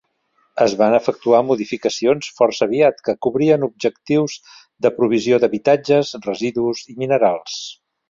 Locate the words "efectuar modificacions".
0.99-2.31